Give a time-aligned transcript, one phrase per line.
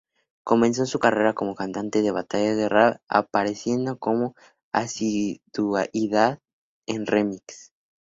[0.43, 4.33] Comenzó su carrera como cantante de batallas de rap apareciendo con
[4.73, 6.39] asiduidad
[6.87, 7.71] en 'remix'.